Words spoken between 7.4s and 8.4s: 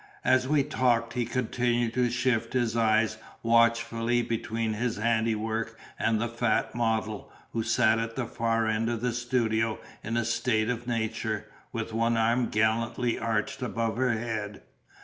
who sat at the